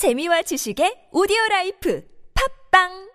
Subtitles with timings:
[0.00, 2.02] 재미와 지식의 오디오 라이프
[2.70, 3.10] 팟빵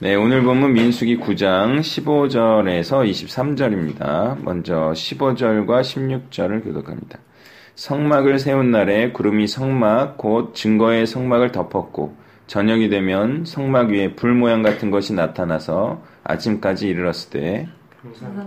[0.00, 4.42] 네, 오늘 본문 민수기 9장 15절에서 23절입니다.
[4.42, 7.20] 먼저 15절과 16절을 교독합니다.
[7.76, 12.14] 성막을 세운 날에 구름이 성막 곧 증거의 성막을 덮었고
[12.46, 17.68] 저녁이 되면 성막 위에 불 모양 같은 것이 나타나서 아침까지 이르렀을 때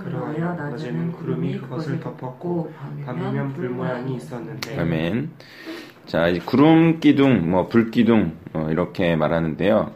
[0.03, 2.71] 그러하여 낮에는 구름이 그것을 덮었고
[3.03, 5.31] 밤이면 불 모양이 있었는데 아멘.
[6.05, 9.91] 자, 이 구름 기둥, 뭐 불 기둥 어, 이렇게 말하는데요.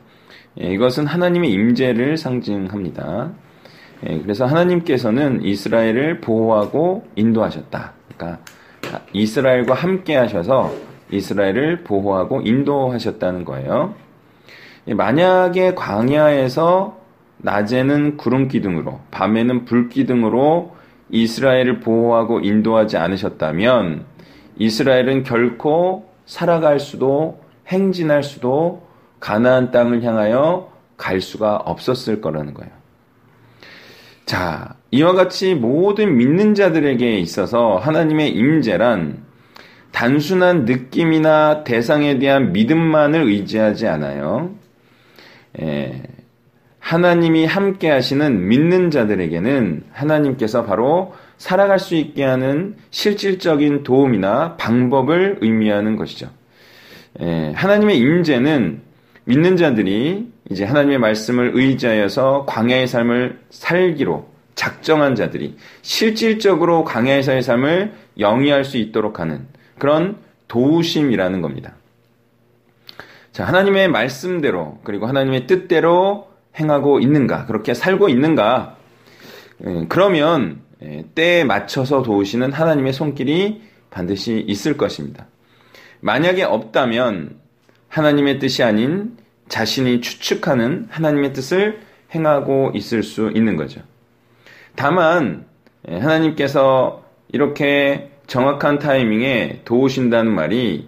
[0.62, 3.32] 예, 이것은 하나님의 임재를 상징합니다.
[4.08, 7.94] 예, 그래서 하나님께서는 이스라엘을 보호하고 인도하셨다.
[8.16, 8.40] 그러니까
[9.14, 10.74] 이스라엘과 함께 하셔서
[11.12, 13.94] 이스라엘을 보호하고 인도하셨다는 거예요.
[14.88, 16.98] 예, 만약에 광야에서
[17.40, 20.76] 낮에는 구름 기둥으로, 밤에는 불 기둥으로
[21.10, 24.06] 이스라엘을 보호하고 인도하지 않으셨다면
[24.60, 28.88] 이스라엘은 결코 살아갈 수도 행진할 수도
[29.20, 32.72] 가나안 땅을 향하여 갈 수가 없었을 거라는 거예요.
[34.26, 39.26] 자, 이와 같이 모든 믿는 자들에게 있어서 하나님의 임재란
[39.92, 44.52] 단순한 느낌이나 대상에 대한 믿음만을 의지하지 않아요.
[45.60, 46.04] 에,
[46.80, 55.96] 하나님이 함께 하시는 믿는 자들에게는 하나님께서 바로 살아갈 수 있게 하는 실질적인 도움이나 방법을 의미하는
[55.96, 56.30] 것이죠.
[57.20, 58.82] 에, 하나님의 임재는
[59.26, 68.64] 믿는 자들이 이제 하나님의 말씀을 의지하여서 광야의 삶을 살기로 작정한 자들이 실질적으로 광야에서의 삶을 영위할
[68.64, 69.46] 수 있도록 하는
[69.78, 71.76] 그런 도우심이라는 겁니다.
[73.32, 76.30] 자, 하나님의 말씀대로 그리고 하나님의 뜻대로
[76.60, 78.78] 행하고 있는가, 그렇게 살고 있는가,
[79.90, 80.62] 그러면
[81.16, 85.28] 때에 맞춰서 도우시는 하나님의 손길이 반드시 있을 것입니다.
[86.02, 87.40] 만약에 없다면
[87.88, 89.18] 하나님의 뜻이 아닌
[89.48, 91.80] 자신이 추측하는 하나님의 뜻을
[92.14, 93.82] 행하고 있을 수 있는 거죠.
[94.76, 95.46] 다만
[95.88, 100.88] 하나님께서 이렇게 정확한 타이밍에 도우신다는 말이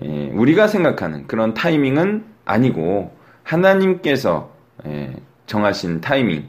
[0.00, 4.54] 우리가 생각하는 그런 타이밍은 아니고 하나님께서
[5.46, 6.48] 정하신 타이밍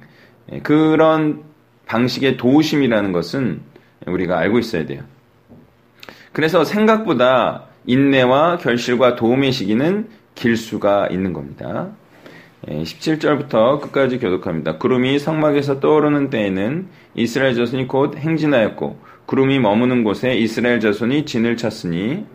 [0.63, 1.43] 그런
[1.91, 3.59] 방식의 도우심이라는 것은
[4.07, 5.03] 우리가 알고 있어야 돼요.
[6.31, 11.89] 그래서 생각보다 인내와 결실과 도움의 시기는 길 수가 있는 겁니다.
[12.65, 14.77] 17절부터 끝까지 교독합니다.
[14.77, 22.25] 구름이 성막에서 떠오르는 때에는 이스라엘 자손이 곧 행진하였고 구름이 머무는 곳에 이스라엘 자손이 진을 쳤으니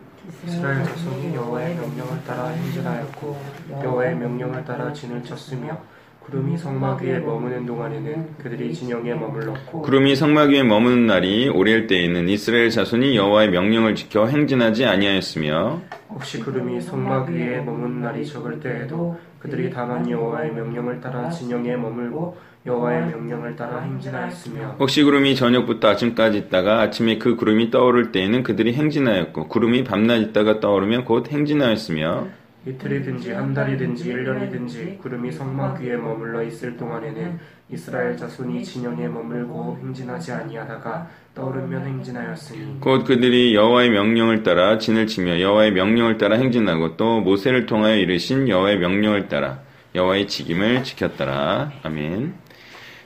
[0.45, 3.41] 이스라엘 자손이 여호와의 명령을 따라 행진하였고
[3.71, 5.81] 여호와의 명령을 따라 진을 쳤으며
[6.29, 12.27] 구름이 성막 위에 머무는 동안에는 그들이 진영에 머물렀고 구름이 성막 위에 머무는 날이 오래일 때에는
[12.27, 19.17] 이스라엘 자손이 여호와의 명령을 지켜 행진하지 아니하였으며 혹시 구름이 성막 위에 머무는 날이 적을 때에도
[19.39, 26.39] 그들이 다만 여호와의 명령을 따라 진영에 머물고 여호와의 명령을 따라 행진하였으며 혹시 구름이 저녁부터 아침까지
[26.39, 32.27] 있다가 아침에 그 구름이 떠오를 때에는 그들이 행진하였고 구름이 밤낮 있다가 떠오르면 곧 행진하였으며
[32.67, 37.39] 이틀이든지 한 달이든지 일년이든지 구름이 성막 위에 머물러 있을 동안에는
[37.71, 45.39] 이스라엘 자손이 진영에 머물고 행진하지 아니하다가 떠오르면 행진하였으니 곧 그들이 여호와의 명령을 따라 진을 치며
[45.39, 49.59] 여호와의 명령을 따라 행진하고 또 모세를 통하여 이르신 여호와의 명령을 따라
[49.95, 51.71] 여호와의 직임을 지켰더라.
[51.83, 52.35] 아멘.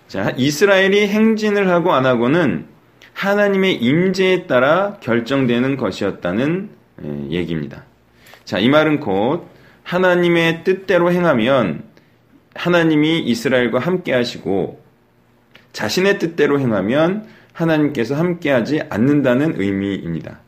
[0.07, 2.65] 자, 이스라엘이 행진을 하고 안 하고는
[3.13, 6.69] 하나님의 임재에 따라 결정되는 것이었다는
[7.29, 7.85] 얘기입니다.
[8.45, 9.47] 자, 이 말은 곧
[9.83, 11.83] 하나님의 뜻대로 행하면
[12.55, 14.81] 하나님이 이스라엘과 함께 하시고
[15.73, 20.39] 자신의 뜻대로 행하면 하나님께서 함께 하지 않는다는 의미입니다.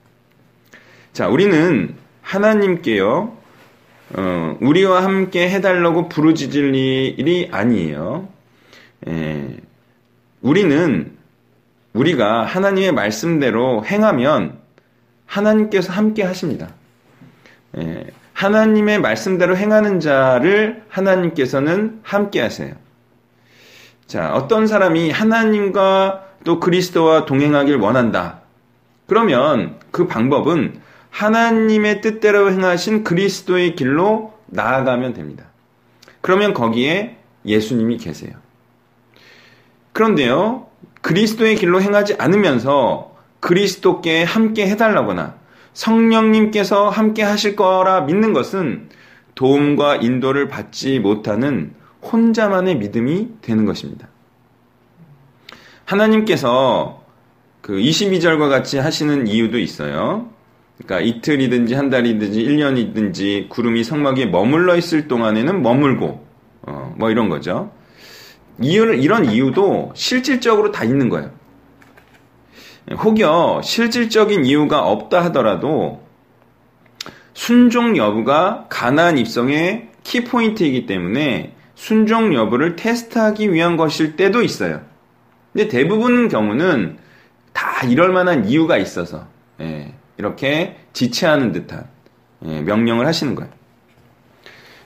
[1.13, 3.37] 자, 우리는 하나님께요,
[4.15, 8.27] 어, 우리와 함께 해달라고 부르짖을 일이 아니에요.
[9.07, 9.57] 에,
[10.41, 11.17] 우리는
[11.93, 14.59] 우리가 하나님의 말씀대로 행하면
[15.25, 16.73] 하나님께서 함께 하십니다.
[17.77, 22.73] 에, 하나님의 말씀대로 행하는 자를 하나님께서는 함께 하세요.
[24.07, 28.41] 자, 어떤 사람이 하나님과 또 그리스도와 동행하길 원한다.
[29.07, 35.45] 그러면 그 방법은 하나님의 뜻대로 행하신 그리스도의 길로 나아가면 됩니다.
[36.21, 38.31] 그러면 거기에 예수님이 계세요.
[39.93, 40.67] 그런데요,
[41.01, 45.35] 그리스도의 길로 행하지 않으면서 그리스도께 함께 해달라거나
[45.73, 48.89] 성령님께서 함께 하실 거라 믿는 것은
[49.35, 51.73] 도움과 인도를 받지 못하는
[52.03, 54.07] 혼자만의 믿음이 되는 것입니다.
[55.85, 57.03] 하나님께서
[57.61, 60.29] 그 22절과 같이 하시는 이유도 있어요.
[60.77, 66.25] 그러니까 이틀이든지 한 달이든지 1년이든지 구름이 성막 위에 머물러 있을 동안에는 머물고
[66.63, 67.71] 어, 뭐 이런 거죠.
[68.61, 71.31] 이유는 이런 이유도 실질적으로 다 있는 거예요.
[72.91, 76.03] 혹여 실질적인 이유가 없다 하더라도
[77.33, 84.81] 순종 여부가 가나안 입성의 키포인트이기 때문에 순종 여부를 테스트하기 위한 것일 때도 있어요.
[85.51, 86.97] 근데 대부분 경우는
[87.53, 89.27] 다 이럴 만한 이유가 있어서
[89.61, 91.87] 예, 이렇게 지체하는 듯한
[92.45, 93.51] 예, 명령을 하시는 거예요.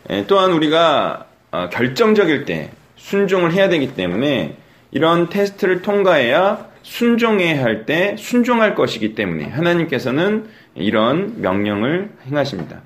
[0.09, 4.57] 예, 또한 우리가 어, 결정적일 때 순종을 해야 되기 때문에
[4.91, 12.81] 이런 테스트를 통과해야 순종해야 할 때 순종할 것이기 때문에 하나님께서는 이런 명령을 행하십니다.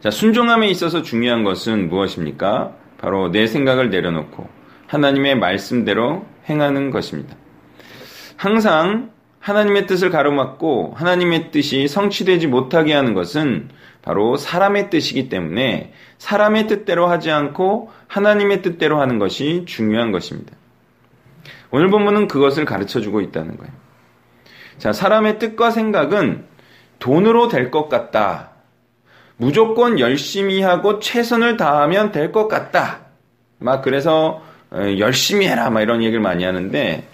[0.00, 2.76] 자, 순종함에 있어서 중요한 것은 무엇입니까?
[2.98, 4.48] 바로 내 생각을 내려놓고
[4.86, 7.36] 하나님의 말씀대로 행하는 것입니다.
[8.36, 9.10] 항상
[9.40, 13.70] 하나님의 뜻을 가로막고 하나님의 뜻이 성취되지 못하게 하는 것은
[14.02, 20.52] 바로 사람의 뜻이기 때문에 사람의 뜻대로 하지 않고 하나님의 뜻대로 하는 것이 중요한 것입니다.
[21.72, 23.72] 오늘 본문은 그것을 가르쳐 주고 있다는 거예요.
[24.78, 26.44] 자, 사람의 뜻과 생각은
[26.98, 28.50] 돈으로 될 것 같다.
[29.36, 33.00] 무조건 열심히 하고 최선을 다하면 될 것 같다.
[33.58, 35.70] 막 그래서 어, 열심히 해라.
[35.70, 37.04] 막 이런 얘기를 많이 하는데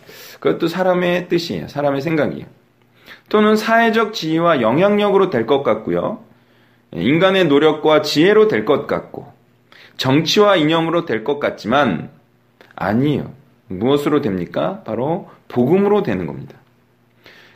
[0.41, 1.69] 그것도 사람의 뜻이에요.
[1.69, 2.47] 사람의 생각이에요.
[3.29, 6.25] 또는 사회적 지위와 영향력으로 될 것 같고요.
[6.93, 9.33] 인간의 노력과 지혜로 될 것 같고
[9.97, 12.11] 정치와 이념으로 될 것 같지만
[12.77, 13.33] 아니에요.
[13.69, 14.83] 무엇으로 됩니까?
[14.85, 16.57] 바로 복음으로 되는 겁니다.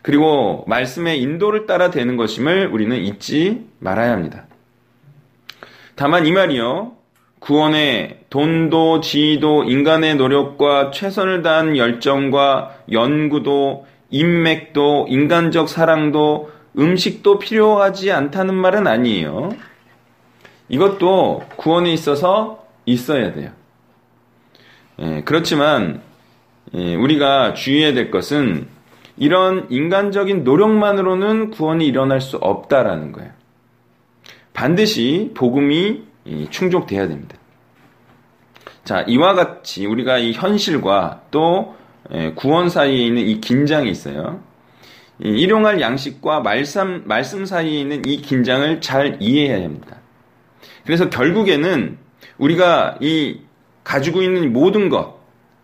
[0.02, 4.46] 그리고 말씀의 인도를 따라 되는 것임을 우리는 잊지 말아야 합니다.
[5.94, 6.92] 다만 이 말이요.
[7.38, 18.54] 구원에 돈도 지위도 인간의 노력과 최선을 다한 열정과 연구도 인맥도 인간적 사랑도 음식도 필요하지 않다는
[18.54, 19.50] 말은 아니에요.
[20.68, 23.50] 이것도 구원에 있어서 있어야 돼요.
[25.00, 26.02] 예, 그렇지만
[26.74, 28.68] 예, 우리가 주의해야 될 것은
[29.16, 33.30] 이런 인간적인 노력만으로는 구원이 일어날 수 없다라는 거예요.
[34.52, 36.02] 반드시 복음이
[36.50, 37.36] 충족돼야 됩니다.
[38.84, 41.76] 자, 이와 같이 우리가 이 현실과 또
[42.12, 44.40] 예, 구원 사이에 있는 이 긴장이 있어요.
[45.18, 49.98] 일용할 양식과 말씀, 말씀 사이에 있는 이 긴장을 잘 이해해야 합니다.
[50.84, 51.96] 그래서 결국에는
[52.38, 53.40] 우리가 이
[53.84, 55.18] 가지고 있는 모든 것,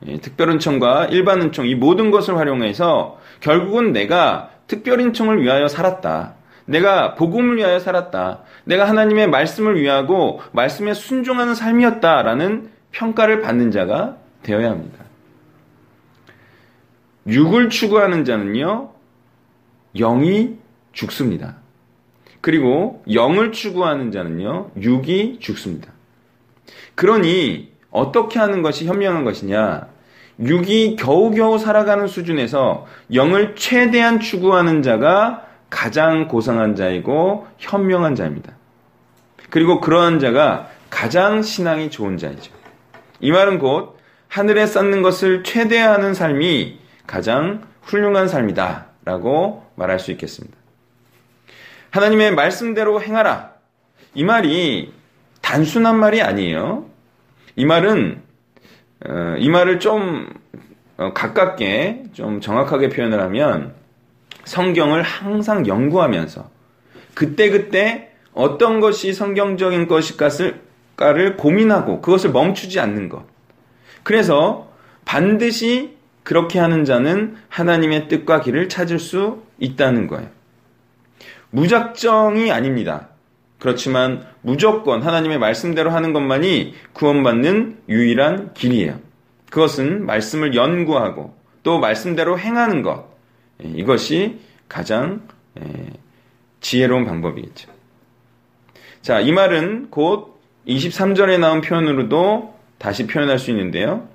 [0.06, 6.34] 예, 특별은총과 일반은총 이 모든 것을 활용해서 결국은 내가 특별인총을 위하여 살았다.
[6.66, 8.42] 내가 복음을 위하여 살았다.
[8.64, 15.04] 내가 하나님의 말씀을 위하고 말씀에 순종하는 삶이었다라는 평가를 받는 자가 되어야 합니다.
[17.26, 18.90] 육을 추구하는 자는요,
[19.96, 20.56] 영이
[20.92, 21.56] 죽습니다.
[22.40, 25.92] 그리고 영을 추구하는 자는요, 육이 죽습니다.
[26.94, 29.88] 그러니 어떻게 하는 것이 현명한 것이냐?
[30.40, 38.52] 육이 겨우겨우 살아가는 수준에서 영을 최대한 추구하는 자가 가장 고상한 자이고 현명한 자입니다.
[39.50, 42.52] 그리고 그러한 자가 가장 신앙이 좋은 자이죠.
[43.20, 43.98] 이 말은 곧
[44.28, 48.86] 하늘에 쌓는 것을 최대화하는 삶이 가장 훌륭한 삶이다.
[49.04, 50.56] 라고 말할 수 있겠습니다.
[51.90, 53.54] 하나님의 말씀대로 행하라.
[54.14, 54.92] 이 말이
[55.40, 56.87] 단순한 말이 아니에요.
[57.58, 58.22] 이 말은
[59.04, 60.28] 어, 이 말을 좀
[60.96, 63.74] 어, 가깝게 좀 정확하게 표현을 하면
[64.44, 66.48] 성경을 항상 연구하면서
[67.14, 73.26] 그때 그때 어떤 것이 성경적인 것일까를 고민하고 그것을 멈추지 않는 것.
[74.04, 74.70] 그래서
[75.04, 80.28] 반드시 그렇게 하는 자는 하나님의 뜻과 길을 찾을 수 있다는 거예요.
[81.50, 83.08] 무작정이 아닙니다.
[83.58, 89.00] 그렇지만 무조건 하나님의 말씀대로 하는 것만이 구원받는 유일한 길이에요.
[89.50, 93.06] 그것은 말씀을 연구하고 또 말씀대로 행하는 것.
[93.64, 94.38] 예, 이것이
[94.68, 95.22] 가장
[95.58, 95.64] 예,
[96.60, 97.70] 지혜로운 방법이겠죠.
[99.02, 104.08] 자, 이 말은 곧 23절에 나온 표현으로도 다시 표현할 수 있는데요.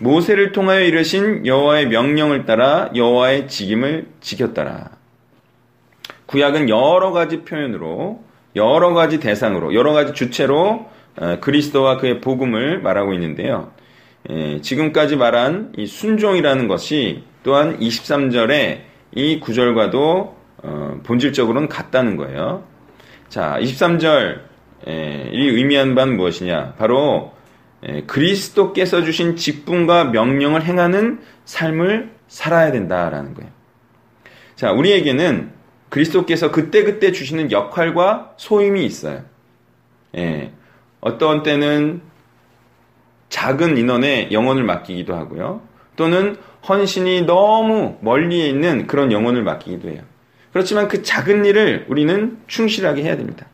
[0.00, 4.90] 모세를 통하여 이르신 여호와의 명령을 따라 여호와의 직임을 지켰더라.
[6.26, 8.22] 구약은 여러 가지 표현으로
[8.58, 10.86] 여러 가지 대상으로 여러 가지 주체로
[11.16, 13.72] 어, 그리스도와 그의 복음을 말하고 있는데요.
[14.30, 18.80] 예, 지금까지 말한 이 순종이라는 것이 또한 23절에
[19.14, 22.64] 이 구절과도 어, 본질적으로는 같다는 거예요.
[23.28, 24.48] 자, 23절
[24.86, 26.74] 이 의미한 바는 무엇이냐?
[26.78, 27.32] 바로
[28.06, 33.50] 그리스도께서 주신 직분과 명령을 행하는 삶을 살아야 된다라는 거예요.
[34.56, 35.57] 자, 우리에게는
[35.88, 39.22] 그리스도께서 그때그때 주시는 역할과 소임이 있어요.
[40.16, 40.52] 예.
[41.00, 42.02] 어떤 때는
[43.28, 45.62] 작은 인원의 영혼을 맡기기도 하고요.
[45.96, 46.36] 또는
[46.68, 50.02] 헌신이 너무 멀리에 있는 그런 영혼을 맡기기도 해요.
[50.52, 53.46] 그렇지만 그 작은 일을 우리는 충실하게 해야 됩니다.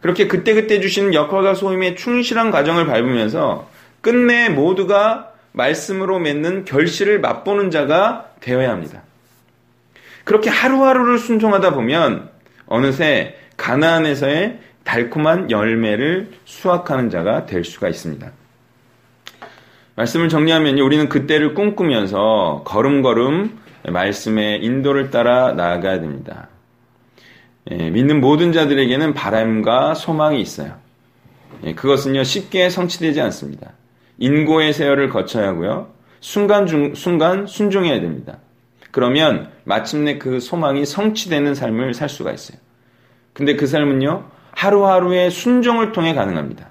[0.00, 3.68] 그렇게 그때그때 주시는 역할과 소임에 충실한 과정을 밟으면서
[4.00, 9.02] 끝내 모두가 말씀으로 맺는 결실을 맛보는 자가 되어야 합니다.
[10.26, 12.30] 그렇게 하루하루를 순종하다 보면
[12.66, 18.32] 어느새 가나안에서의 달콤한 열매를 수확하는 자가 될 수가 있습니다.
[19.94, 23.56] 말씀을 정리하면 우리는 그때를 꿈꾸면서 걸음걸음
[23.88, 26.48] 말씀의 인도를 따라 나아가야 됩니다.
[27.70, 30.74] 예, 믿는 모든 자들에게는 바람과 소망이 있어요.
[31.62, 33.74] 예, 그것은요 쉽게 성취되지 않습니다.
[34.18, 35.92] 인고의 세월을 거쳐야 하고요.
[36.18, 38.38] 순간 중, 순간 순종해야 됩니다.
[38.96, 42.56] 그러면 마침내 그 소망이 성취되는 삶을 살 수가 있어요.
[43.34, 46.70] 근데 그 삶은요, 하루하루의 순종을 통해 가능합니다.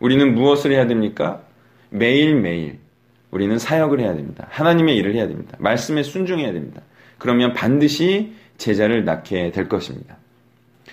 [0.00, 1.40] 우리는 무엇을 해야 됩니까?
[1.88, 2.78] 매일매일
[3.30, 4.46] 우리는 사역을 해야 됩니다.
[4.50, 5.56] 하나님의 일을 해야 됩니다.
[5.60, 6.82] 말씀에 순종해야 됩니다.
[7.16, 10.18] 그러면 반드시 제자를 낳게 될 것입니다.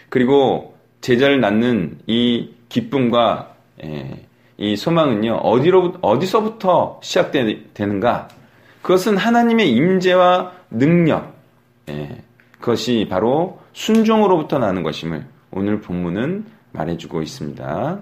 [0.08, 8.30] 그리고 제자를 낳는 이 기쁨과 예, 이 소망은요 어디로 어디서부터 시작되는가?
[8.82, 11.34] 그것은 하나님의 임재와 능력,
[11.90, 12.24] 예,
[12.60, 18.00] 그것이 바로 순종으로부터 나는 것임을 오늘 본문은 말해주고 있습니다.